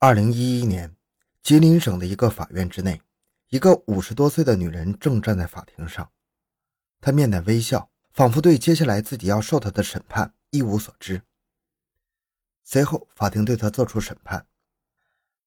[0.00, 0.94] 二零一一年，
[1.42, 3.02] 吉林省的一个法院之内，
[3.48, 6.08] 一个五十多岁的女人正站在法庭上，
[7.00, 11.22] 她面带微笑，仿佛对接下来自己要受她的审判一无所知。
[12.62, 14.46] 随后，法庭对她作出审判：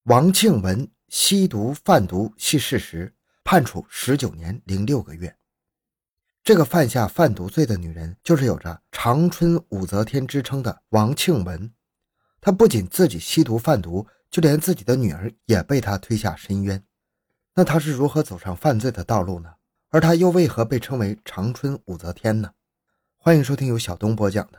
[0.04, 3.16] 王庆文吸毒贩毒系事实，
[3.46, 5.34] 判处十九年零六个月。
[6.44, 11.74] 这个犯下贩毒罪的女人，就是有着“长春武则天”之称的王庆文。
[12.42, 14.06] 她不仅自己吸毒贩毒。
[14.32, 16.82] 就连自己的女儿也被他推下深渊，
[17.54, 19.50] 那他是如何走上犯罪的道路呢？
[19.90, 22.50] 而他又为何被称为长春武则天呢？
[23.18, 24.58] 欢迎收听由小东播讲的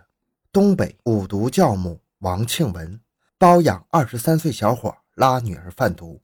[0.53, 3.01] 东北五毒教母王庆文
[3.39, 6.21] 包养二十三岁小伙拉女儿贩毒。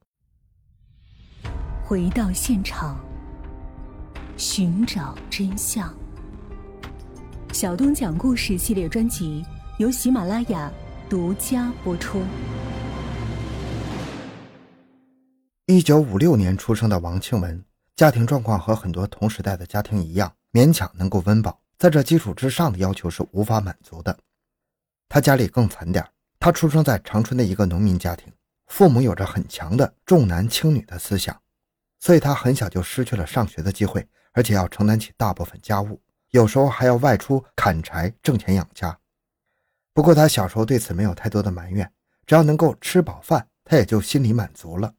[1.82, 3.01] 回到现场，
[4.37, 5.90] 寻找真相。
[7.54, 9.42] 小东讲故事系列专辑
[9.78, 10.70] 由喜马拉雅
[11.09, 12.20] 独家播出。
[15.70, 17.62] 一九五六年出生的王庆文，
[17.95, 24.18] 家庭状况和很多同时代的家庭一样，勉强能够温饱，在这基础之上的要求是无法满足的。
[25.10, 26.02] 他家里更惨点
[26.40, 28.32] 他出生在长春的一个农民家庭，
[28.68, 31.38] 父母有着很强的重男轻女的思想，
[32.00, 36.00] 所以他很小就失去了上学的机会，而且要承担起大部分家务，
[36.30, 38.98] 有时候还要外出砍柴挣钱养家。
[39.93, 41.93] 不过他小时候对此没有太多的埋怨，
[42.24, 44.95] 只要能够吃饱饭，他也就心里满足了。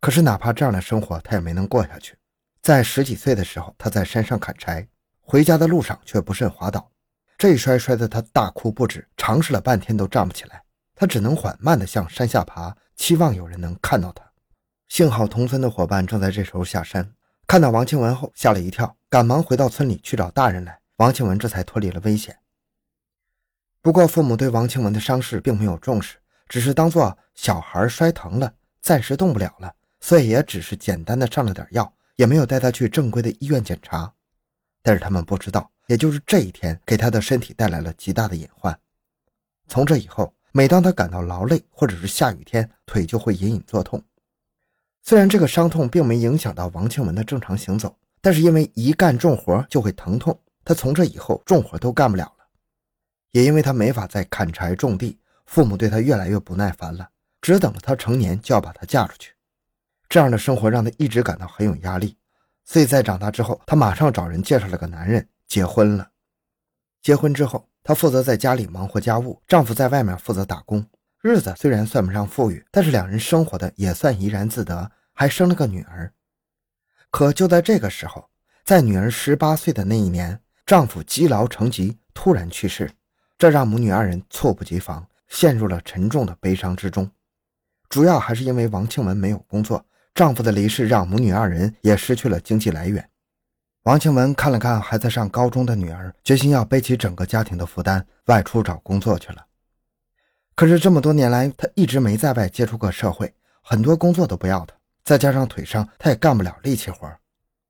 [0.00, 2.16] 可是，哪怕这样的生活，他也没能过下去。
[2.62, 4.86] 在十几岁的时候，他在山上砍柴，
[5.20, 6.90] 回家的路上却不慎滑倒，
[7.38, 10.62] 这一摔摔得他大哭不止，尝试了半天都站不起来。
[10.94, 14.24] 他只能缓慢地向山下爬，期望有人能看到他。
[14.88, 17.12] 幸好同村的伙伴正在这时候下山，
[17.46, 20.78] 看到王庆文后吓了一跳，赶忙回到村里去找大人来。
[20.96, 22.36] 王庆文这才脱离了危险。
[23.82, 26.16] 不过，父母对王庆文的伤势并没有重视，
[26.48, 29.74] 只是当做小孩摔疼了，暂时动不了了。
[30.06, 34.14] 所以也只是简单的上了点药，也没有带他去正规的医院检查。
[34.80, 38.78] 但是他们不知道，也就是这一天给他的身体带来了极大的隐患。
[39.66, 44.00] 从这以后，每当他感到劳累或者是下雨天，腿就会隐隐作痛。
[45.02, 52.46] 虽然这个伤痛并没影响到王庆文的正常行走，但是因为一干重活就会疼痛，他从这以后重活都干不了了。
[53.32, 57.08] 也因为他没法再砍柴种地，父母对他越来越不耐烦了，
[57.40, 59.32] 只等着他成年就要把他嫁出去。
[60.08, 62.16] 这样的生活让她一直感到很有压力，
[62.64, 66.08] 所以在长大之后，她马上找人介绍了个男人结婚了。
[67.02, 70.84] 结婚之后，她负责在家里忙活家务，丈夫在外面负责打工。
[71.22, 76.12] 日子虽然算不上富裕，但是两人生活的也算怡然自得，还生了个女儿。
[77.10, 78.28] 可就在这个时候，
[78.64, 82.90] 在女儿十八岁的那一年，丈夫积劳成疾，突然去世，
[83.38, 87.10] 这让母女二人猝不及防，陷入了沉重的悲伤之中。
[87.88, 89.84] 主要还是因为王庆文没有工作。
[90.16, 93.06] 丈夫的离世让母女二人也失去了经济来源。
[93.82, 99.44] 王庆文看了看还在上高中的女儿，决心要背起整个家庭的负担，外出找工作去了。
[100.54, 104.74] 可是这么多年来，他一直没在外接触过社会，很多工作都不要他。
[105.04, 107.06] 再加上腿伤，他也干不了力气活。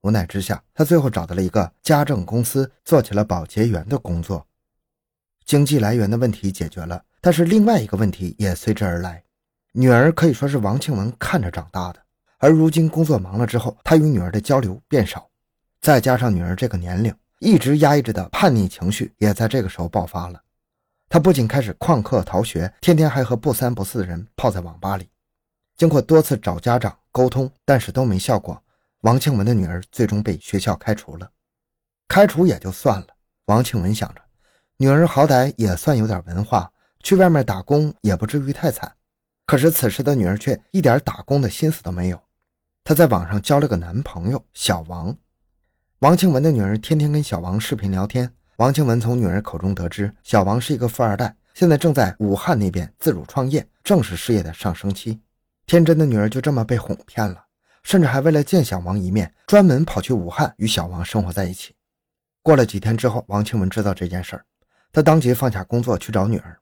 [0.03, 4.47] 无奈之下，他最后找到了一个家政公司，做起了保洁员的工作。
[5.45, 9.25] 经济来源的问题解决了，但是另外一个问题也随之而来。
[9.73, 12.06] 女儿可以说是王庆文看着长大的。
[12.39, 15.29] 而如今工作忙了之后，他与女儿的交流变少，
[15.81, 20.41] 再加上女儿这个年龄一直压抑着的叛逆情绪也在这个时候爆发了。
[21.09, 25.09] 他不仅开始旷课逃学，天天还和不三不四的人泡在网吧里。
[25.77, 28.61] 经过多次找家长沟通，但是都没效果，
[29.03, 31.31] 王庆文的女儿最终被学校开除了。
[32.09, 33.07] 开除也就算了，
[33.47, 34.21] 王庆文想着，
[34.79, 36.71] 女儿好歹也算有点文化，
[37.03, 38.93] 去外面打工也不至于太惨。
[39.47, 42.21] 可是此时的女儿却一点打工的心思都没有。
[42.87, 45.13] 她在网上交了个男朋友小王，
[45.99, 48.33] 王庆文的女儿天天跟小王视频聊天。
[48.59, 55.21] 王庆文从女儿口中得知，小王是一个富二代，现在正在武汉那边自主创业，正是事业的上升期。
[55.67, 57.45] 天真的女儿就这么被哄骗了，
[57.83, 61.75] 甚至还为了见小王一面，专门跑去武汉与小王生活在一起。
[62.41, 64.45] 过了几天之后，王庆文知道这件事儿，
[64.93, 66.57] 他当即放下工作去找女儿。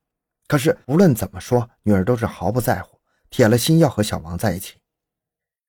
[0.49, 4.77] 可是无论怎么说，女儿都是毫不在乎，铁了心要和小王在一起。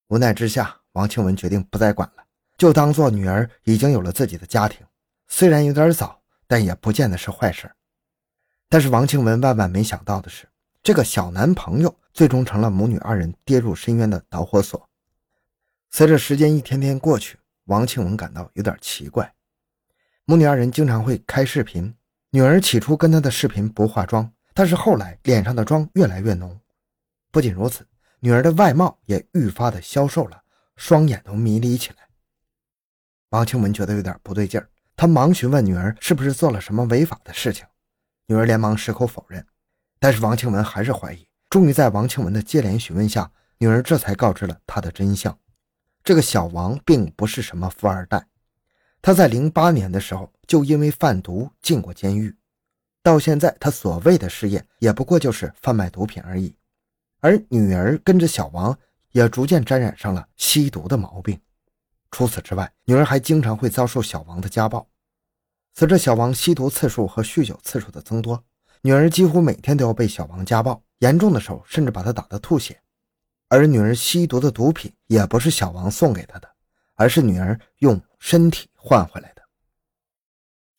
[0.08, 2.24] 无奈之下，王庆文决定不再管了，
[2.58, 4.86] 就当做女儿已经有了自己的家庭。
[5.28, 7.72] 虽然有点早，但也不见得是坏事。
[8.70, 10.48] 但是王庆文万万没想到的是，
[10.84, 14.88] 这个小男朋友最终成了母女二人跌入深渊的导火索。
[15.90, 19.34] 随着时间一天天过去，王庆文感到有点奇怪。
[20.26, 21.96] 母女二人经常会开视频，
[22.30, 26.60] 女儿起初跟她的视频不化妆，但是后来脸上的妆越来越浓。
[27.32, 27.86] 不仅如此，
[28.26, 30.42] 女儿的外貌也愈发的消瘦了，
[30.78, 31.98] 双眼都迷离起来。
[33.30, 37.68] 王庆文觉得有点不对劲儿，他忙询问女儿是不是做了什么违法的事情，
[38.26, 39.46] 女儿连忙矢口否认。
[40.00, 45.38] 但是王庆文还是怀疑，终于在王庆文的接连询问下，女儿这才告知了他的真相：
[46.04, 48.26] 这个小王并不是什么富二代，
[49.04, 52.36] 他在零八年的时候就因为贩毒进过监狱，
[53.04, 56.56] 到现在他所谓的事业也不过就是贩卖毒品而已。
[57.26, 58.78] 而女儿跟着小王
[59.10, 61.42] 也逐渐沾染上了吸毒的毛病。
[62.12, 64.88] 除此之外，女儿还经常会遭受小王的家暴。
[65.74, 68.44] 随着小王吸毒次数和酗酒次数的增多，
[68.84, 72.80] 女儿几乎每天都要被小王家暴，严重的时候甚至把他打得吐血。
[73.50, 76.48] 而女儿吸毒的毒品也不是小王送给她的，
[76.94, 79.42] 而是女儿用身体换回来的。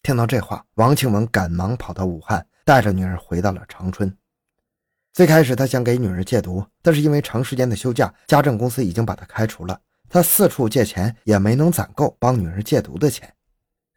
[0.01, 4.17] 听到这话，王庆文赶忙跑到武汉，带着女儿回到了长春。
[5.17, 9.81] 最开始，他想给女儿戒毒，但是因为长时间的休假，家政公司已经把他开除了。
[10.11, 13.33] 他四处借钱，也没能攒够帮女儿戒毒的钱。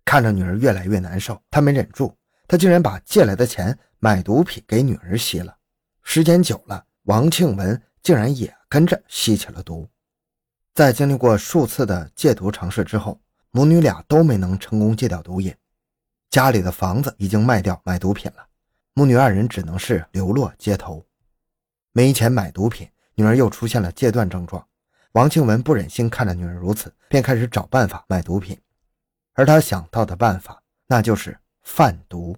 [0.05, 2.15] 看着女儿越来越难受，他没忍住，
[2.47, 3.77] 他竟然把借来的钱。
[3.99, 5.53] 买毒品给女儿吸了，
[6.03, 9.85] 时间久了，王庆文竟然也跟着吸起了毒。
[10.73, 13.19] 在经历过数次的戒毒尝试之后，
[13.51, 15.53] 母女俩都没能成功戒掉毒瘾。
[16.29, 18.47] 家里的房子已经卖掉买毒品了，
[18.93, 21.05] 母女二人只能是流落街头。
[21.91, 24.65] 没钱买毒品，女儿又出现了戒断症状。
[25.13, 28.57] 王庆文不忍心看着女儿如此，便开始找办法买毒品。
[29.33, 32.37] 而他想到的办法，那就是贩毒。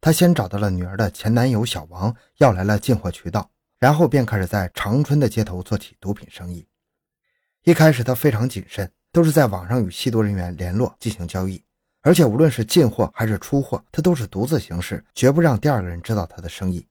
[0.00, 6.66] 他先找到了女儿的前男友小王，要来了进货渠道，然后便开始在长春的街头做起毒品生意。
[7.64, 11.62] 一开始他非常谨慎，都是在网上与吸毒人员联络进行交易，
[12.02, 16.86] 而且无论是进货还是出货，他都是独自行事，绝不让第二个人知道他的生意。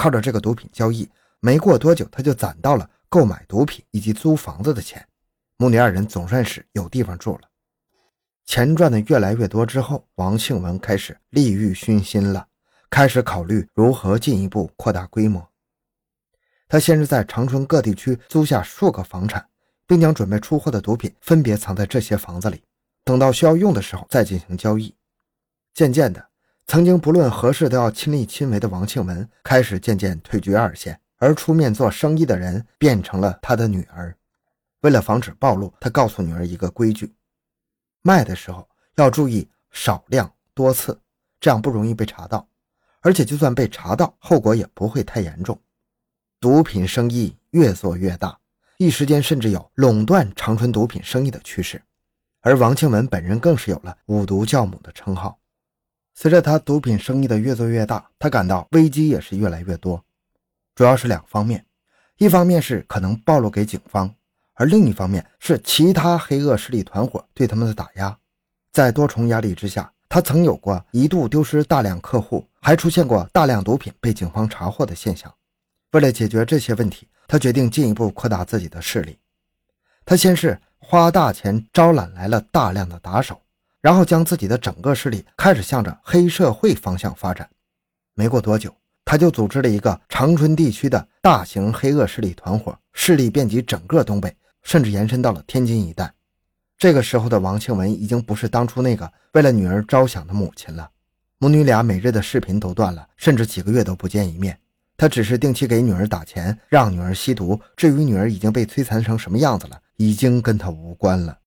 [0.00, 1.06] 靠着这个毒品交易，
[1.40, 5.06] 没过多久他就攒到了购买毒品以及租房子的钱，
[5.58, 7.40] 母女二人总算是有地方住了。
[8.46, 12.46] 钱赚的越来越多之后，王庆文开始利欲熏心了。
[12.88, 15.46] 开始考虑如何进一步扩大规模。
[16.66, 19.46] 他先是在长春各地区租下数个房产，
[19.86, 22.64] 并将准备出货的毒品分别藏在这些房子里，
[23.04, 24.96] 等到需要用的时候再进行交易。
[25.74, 26.26] 渐渐的，
[26.70, 34.16] 曾经不论何事都要亲力亲为的王庆文开始渐渐退居二线，而出面做生意的人变成了他的女儿。
[34.82, 37.12] 为了防止暴露，他告诉女儿一个规矩：
[38.02, 40.96] 卖的时候要注意少量多次，
[41.40, 42.46] 这样不容易被查到。
[43.00, 45.60] 而且，就算被查到，后果也不会太严重。
[46.38, 48.38] 毒品生意越做越大，
[48.78, 51.82] 一时间甚至有垄断长春毒品生意的趋势。
[52.42, 55.36] 而王庆文本人更是有了“五毒教母”的称号。
[56.14, 60.04] 随着他毒品生意的越做越大，他感到危机也是越来越多，
[60.74, 61.64] 主要是两方面：
[62.18, 64.14] 一方面是可能暴露给警方，
[64.54, 68.18] 而另一方面是其他黑恶势力团伙对他们的打压。
[68.72, 69.92] 在多重压力之下。
[70.12, 75.32] 他曾有过一度丢失大量客户，还出现过大量毒品被警方查获的现象。
[75.92, 79.16] 为了解决这些问题，他决定进一步扩大自己的势力。
[80.04, 83.40] 他先是花大钱招揽来了大量的打手，
[83.80, 87.48] 然后将自己的整个势力开始向着黑社会方向发展。
[88.14, 88.74] 没过多久，
[89.04, 96.12] 他就组织了一个长春地区的大型黑恶势力团伙，势力遍及整个东北，甚至延伸到了天津一带。
[96.76, 100.90] 这个时候的王庆文已经不是当初那个为了女儿着想的母亲了，
[101.38, 104.58] 母女俩每日的视频都断了，甚至几个月都不见一面。
[104.96, 107.58] 他只是定期给女儿打钱，让女儿吸毒。
[107.74, 111.38] 至于女儿已经被摧残成什么样子了，已经跟他无关了。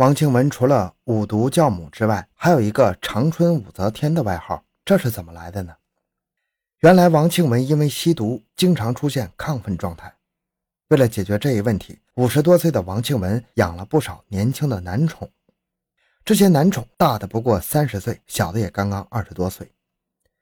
[0.00, 5.74] 王庆文除了五毒教母之外，还有一个长春武则天的外号，这是怎么来的呢？
[6.78, 10.10] 原来王庆文因为吸毒，经常出现亢奋状态。
[10.88, 15.30] 为了解决这一问题，五十多岁的王庆文养了不少年轻的男宠。
[16.24, 19.70] 这些男宠大的不过三十岁，小的也刚刚二十多岁。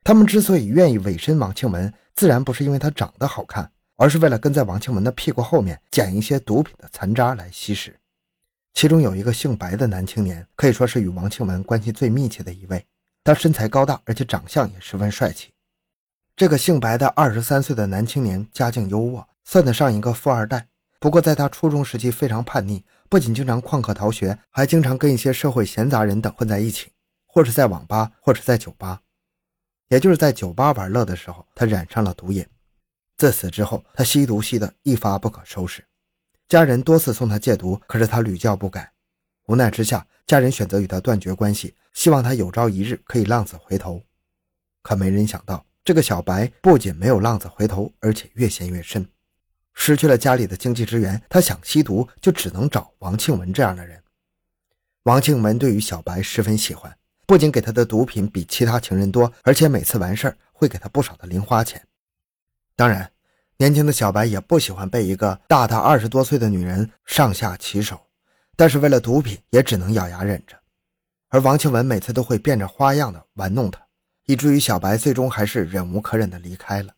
[0.04, 7.97] 他们之所以愿意委身王庆文，自然不是因为他长得好看，而是为了跟在王庆文的屁股后面捡一些毒品的残渣来吸食。
[8.78, 12.86] 其中有一个姓白的男青年，可以说是与王庆文关系最密切的一位。
[13.24, 15.52] 他身材高大，而且长相也十分帅气。
[16.36, 19.24] 这个姓白的二十三岁的男青年家境优渥。
[19.44, 20.68] 算得上一个富二代，
[21.00, 26.92] 不过在他初中时期非常叛逆，不仅经常旷课逃学，还经常跟一些社会闲杂人等混在一起，
[27.26, 29.00] 或是在网吧，或者在酒吧。
[29.88, 32.46] 也就是在酒吧玩乐的时候，他染上了毒瘾。
[33.16, 35.84] 自此之后，他吸毒吸得一发不可收拾，
[36.48, 38.90] 家人多次送他戒毒，可是他屡教不改。
[39.48, 44.02] 无奈之下，家人选择与他断绝关系，希望他有朝一日可以浪子回头。
[44.82, 49.06] 可没人想到，这个小白不仅没有浪子回头，而且越陷越深。
[49.74, 54.02] 失去了家里的经济支援，他想吸毒就只能找王庆文这样的人。
[55.02, 61.86] 王庆文对于小白十分喜欢，不仅给他的毒品比其他情人多，而且每次完事儿会给他不少的零花钱。
[62.74, 63.10] 当然，
[63.60, 68.00] 年轻的小白也不喜欢被一个大他二十多岁的女人上下其手，
[68.54, 70.56] 但是为了毒品，也只能咬牙忍着。
[71.28, 73.84] 而王庆文每次都会变着花样的玩弄他，
[74.26, 76.94] 以至于小白最终还是忍无可忍的离开了。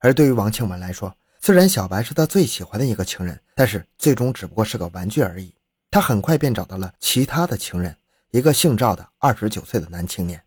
[0.00, 5.54] 而对于王庆文来说，虽然小白是他最喜欢的一个情人，但是最终只不过是个玩具而已。
[5.92, 7.96] 他很快便找到了其他的情人，
[8.32, 10.42] 一个姓赵的二十九岁的男青年。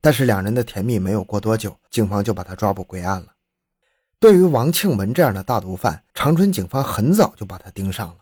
[0.00, 3.28] 但是两人的甜蜜没有过多久，警方就把他抓捕归案了。
[4.20, 8.16] 对于王庆文这样的大毒贩，长春警方很早就把他盯上了。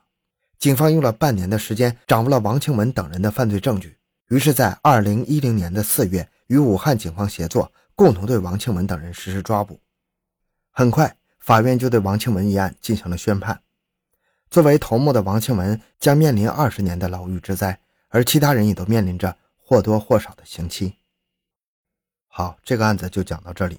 [0.58, 3.96] 警方用了半年的时间，掌握了王庆文等人的犯罪证据。
[4.28, 9.80] 于是，在二零一零年的四月，与武汉警方协作，共同对王庆文等人实施抓捕。
[10.70, 13.62] 很快，法院就对王庆文一案进行了宣判。
[14.50, 20.96] 作为头目的王庆文将面临二十年的牢狱之灾，而其他人也都面临着或多或少的刑期。
[22.26, 23.78] 好，这个案子就讲到这里。